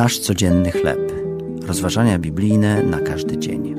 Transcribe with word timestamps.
Nasz 0.00 0.18
codzienny 0.18 0.72
chleb. 0.72 1.12
Rozważania 1.66 2.18
biblijne 2.18 2.82
na 2.82 3.00
każdy 3.00 3.38
dzień. 3.38 3.74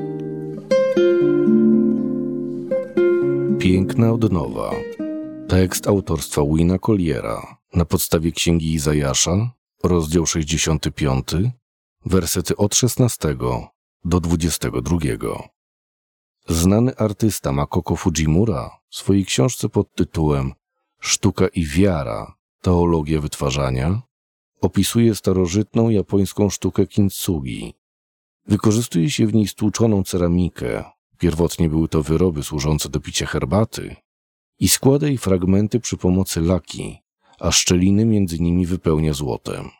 Piękna 3.58 4.12
odnowa. 4.12 4.70
Tekst 5.48 5.86
autorstwa 5.88 6.42
Wina 6.54 6.78
Colliera 6.78 7.56
na 7.74 7.84
podstawie 7.84 8.32
Księgi 8.32 8.72
Izajasza, 8.72 9.50
rozdział 9.84 10.26
65, 10.26 11.26
wersety 12.06 12.56
od 12.56 12.74
16 12.74 13.36
do 14.04 14.20
22. 14.20 14.98
Znany 16.48 16.96
artysta 16.96 17.52
Makoko 17.52 17.96
Fujimura 17.96 18.70
w 18.90 18.96
swojej 18.96 19.24
książce 19.24 19.68
pod 19.68 19.94
tytułem 19.94 20.52
Sztuka 21.00 21.48
i 21.48 21.66
wiara 21.66 22.34
teologia 22.60 23.20
wytwarzania 23.20 24.02
opisuje 24.62 25.14
starożytną 25.14 25.88
japońską 25.88 26.50
sztukę 26.50 26.86
kintsugi. 26.86 27.74
Wykorzystuje 28.46 29.10
się 29.10 29.26
w 29.26 29.34
niej 29.34 29.48
stłuczoną 29.48 30.04
ceramikę, 30.04 30.84
pierwotnie 31.18 31.68
były 31.68 31.88
to 31.88 32.02
wyroby 32.02 32.42
służące 32.42 32.88
do 32.88 33.00
picia 33.00 33.26
herbaty, 33.26 33.96
i 34.58 34.68
składa 34.68 35.06
jej 35.06 35.18
fragmenty 35.18 35.80
przy 35.80 35.96
pomocy 35.96 36.40
laki, 36.40 36.98
a 37.40 37.50
szczeliny 37.50 38.04
między 38.04 38.38
nimi 38.38 38.66
wypełnia 38.66 39.12
złotem. 39.12 39.70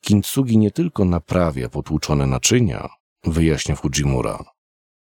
Kintsugi 0.00 0.58
nie 0.58 0.70
tylko 0.70 1.04
naprawia 1.04 1.68
potłuczone 1.68 2.26
naczynia, 2.26 2.88
wyjaśnia 3.24 3.74
Fujimura. 3.74 4.44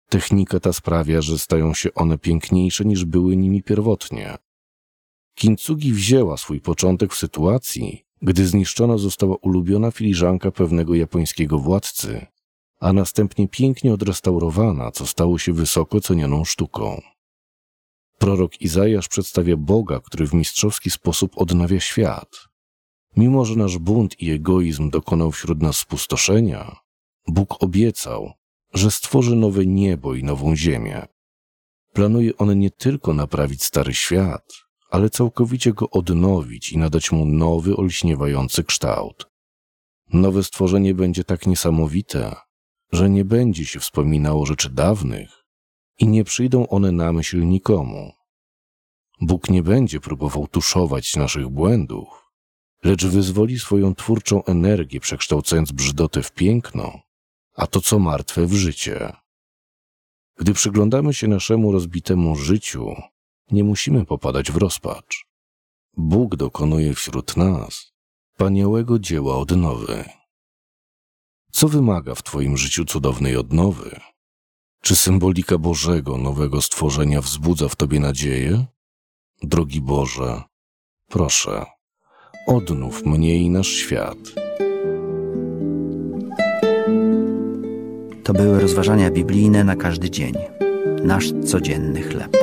Technika 0.09 0.59
ta 0.59 0.73
sprawia, 0.73 1.21
że 1.21 1.39
stają 1.39 1.73
się 1.73 1.93
one 1.93 2.17
piękniejsze 2.17 2.85
niż 2.85 3.05
były 3.05 3.38
nimi 3.38 3.63
pierwotnie. 3.63 4.38
Kintsugi 5.35 5.93
wzięła 5.93 6.38
swój 6.38 6.61
początek 6.61 7.13
w 7.13 7.17
sytuacji, 7.17 8.05
gdy 8.21 8.48
zniszczona 8.48 8.97
została 8.97 9.36
ulubiona 9.36 9.91
filiżanka 9.91 10.52
pewnego 10.52 10.95
japońskiego 10.95 11.59
władcy, 11.59 12.25
a 12.80 12.94
następnie 12.94 13.47
pięknie 13.47 13.94
odrestaurowana, 13.94 14.91
co 14.91 15.08
stało 15.08 15.39
się 15.39 15.53
wysoko 15.53 16.02
cenioną 16.02 16.45
sztuką. 16.45 17.02
Prorok 18.17 18.61
Izajasz 18.61 19.08
przedstawia 19.08 19.58
Boga, 19.58 19.99
który 19.99 20.27
w 20.27 20.33
mistrzowski 20.33 20.89
sposób 20.89 21.31
odnawia 21.36 21.80
świat. 21.80 22.30
Mimo, 23.17 23.45
że 23.45 23.55
nasz 23.55 23.77
bunt 23.77 24.22
i 24.22 24.31
egoizm 24.31 24.89
dokonał 24.89 25.31
wśród 25.31 25.61
nas 25.61 25.77
spustoszenia, 25.77 26.75
Bóg 27.27 27.64
obiecał, 27.64 28.31
że 28.73 28.92
stworzy 28.92 29.36
nowe 29.36 29.66
niebo 29.66 30.16
i 30.16 30.23
nową 30.23 30.55
ziemię. 30.55 31.05
Planuje 31.94 32.38
on 32.38 32.59
nie 32.59 32.72
tylko 32.72 33.14
naprawić 33.14 33.64
stary 33.64 33.94
świat, 33.94 34.53
ale 34.92 35.09
całkowicie 35.09 35.73
go 35.73 35.89
odnowić 35.89 36.72
i 36.72 36.78
nadać 36.78 37.11
mu 37.11 37.25
nowy, 37.25 37.75
olśniewający 37.75 38.64
kształt. 38.64 39.30
Nowe 40.14 40.44
stworzenie 40.44 40.94
będzie 40.94 41.23
tak 41.23 41.48
niesamowite, 41.48 42.36
że 42.92 43.09
nie 43.09 43.25
będzie 43.25 43.66
się 43.66 43.80
wspominało 43.80 44.45
rzeczy 44.45 44.70
dawnych 44.70 45.45
i 46.00 46.08
nie 46.08 46.23
przyjdą 46.23 46.67
one 46.67 46.92
na 46.92 47.14
myśl 47.14 47.48
nikomu. 47.48 48.11
Bóg 49.22 49.50
nie 49.50 49.64
będzie 49.64 50.00
próbował 50.00 50.48
tuszować 50.48 51.16
naszych 51.16 51.50
błędów, 51.50 52.08
lecz 52.83 53.05
wyzwoli 53.05 53.59
swoją 53.59 53.95
twórczą 53.95 54.44
energię, 54.44 55.00
przekształcając 55.00 55.72
brzydotę 55.72 56.23
w 56.23 56.31
piękno, 56.31 57.00
a 57.55 57.67
to 57.67 57.81
co 57.81 58.00
martwe 58.00 58.45
w 58.45 58.53
życie. 58.53 59.14
Gdy 60.38 60.53
przyglądamy 60.53 61.14
się 61.14 61.28
naszemu 61.28 61.72
rozbitemu 61.72 62.36
życiu, 62.36 62.95
nie 63.52 63.63
musimy 63.63 64.05
popadać 64.05 64.52
w 64.52 64.57
rozpacz. 64.57 65.25
Bóg 65.97 66.35
dokonuje 66.35 66.94
wśród 66.94 67.38
nas 67.38 67.91
wspaniałego 68.31 68.99
dzieła 68.99 69.38
odnowy. 69.38 70.03
Co 71.52 71.67
wymaga 71.67 72.16
w 72.16 72.23
Twoim 72.23 72.58
życiu 72.58 72.86
cudownej 72.86 73.37
odnowy? 73.37 73.99
Czy 74.81 74.95
symbolika 74.95 75.58
Bożego 75.58 76.17
nowego 76.17 76.61
stworzenia 76.61 77.21
wzbudza 77.21 77.70
w 77.70 77.76
Tobie 77.76 77.99
nadzieję? 77.99 78.65
Drogi 79.43 79.81
Boże, 79.81 80.42
proszę, 81.08 81.65
odnów 82.47 83.05
mnie 83.05 83.37
i 83.37 83.49
nasz 83.49 83.67
świat. 83.67 84.17
To 88.23 88.33
były 88.33 88.59
rozważania 88.59 89.11
biblijne 89.11 89.64
na 89.64 89.76
każdy 89.76 90.09
dzień. 90.09 90.33
Nasz 91.03 91.31
codzienny 91.45 92.02
chleb. 92.02 92.37